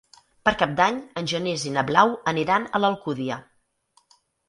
[0.47, 3.43] Per Cap d'Any en Genís i na Blau aniran a l'Alcúdia.